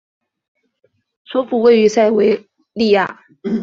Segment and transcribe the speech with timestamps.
[1.25, 3.19] 首府位于塞维利亚。